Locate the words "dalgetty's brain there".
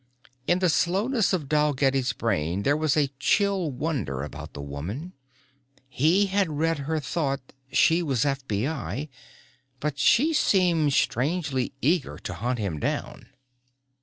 1.47-2.75